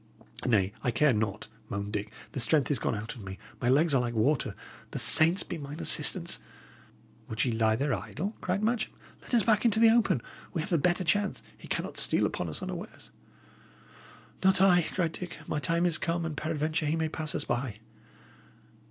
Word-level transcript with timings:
"Nay, 0.47 0.73
I 0.81 0.89
care 0.89 1.13
not," 1.13 1.47
moaned 1.69 1.93
Dick; 1.93 2.11
"the 2.31 2.39
strength 2.39 2.71
is 2.71 2.79
gone 2.79 2.95
out 2.95 3.13
of 3.13 3.21
me; 3.23 3.37
my 3.61 3.69
legs 3.69 3.93
are 3.93 4.01
like 4.01 4.15
water. 4.15 4.55
The 4.89 4.97
saints 4.97 5.43
be 5.43 5.59
mine 5.59 5.79
assistance!" 5.79 6.39
"Would 7.29 7.45
ye 7.45 7.51
lie 7.51 7.75
there 7.75 7.93
idle?" 7.93 8.35
cried 8.41 8.63
Matcham. 8.63 8.93
"Let 9.21 9.35
us 9.35 9.43
back 9.43 9.63
into 9.63 9.79
the 9.79 9.91
open. 9.91 10.23
We 10.55 10.61
have 10.61 10.71
the 10.71 10.79
better 10.79 11.03
chance; 11.03 11.43
he 11.55 11.67
cannot 11.67 11.99
steal 11.99 12.25
upon 12.25 12.49
us 12.49 12.63
unawares." 12.63 13.11
"Not 14.43 14.59
I," 14.59 14.81
said 14.81 15.11
Dick. 15.11 15.37
"My 15.45 15.59
time 15.59 15.85
is 15.85 15.99
come, 15.99 16.25
and 16.25 16.35
peradventure 16.35 16.87
he 16.87 16.95
may 16.95 17.07
pass 17.07 17.35
us 17.35 17.45
by." 17.45 17.77